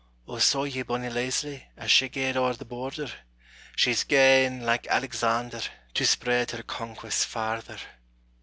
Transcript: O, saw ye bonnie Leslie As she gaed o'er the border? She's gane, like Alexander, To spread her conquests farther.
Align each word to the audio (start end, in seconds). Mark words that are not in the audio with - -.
O, 0.27 0.39
saw 0.39 0.63
ye 0.63 0.81
bonnie 0.81 1.11
Leslie 1.11 1.67
As 1.77 1.91
she 1.91 2.09
gaed 2.09 2.35
o'er 2.35 2.55
the 2.55 2.65
border? 2.65 3.11
She's 3.75 4.03
gane, 4.03 4.65
like 4.65 4.87
Alexander, 4.87 5.61
To 5.93 6.05
spread 6.07 6.49
her 6.49 6.63
conquests 6.63 7.23
farther. 7.23 7.77